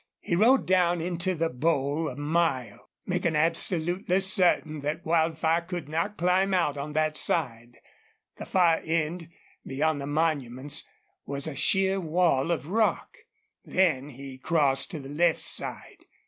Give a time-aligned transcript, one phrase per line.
[0.19, 6.17] He rode down into the bowl a mile, making absolutely certain that Wildfire could not
[6.17, 7.77] climb out on that side.
[8.39, 9.29] The far end,
[9.63, 10.87] beyond the monuments,
[11.27, 13.15] was a sheer wall of rock.
[13.63, 16.05] Then he crossed to the left side.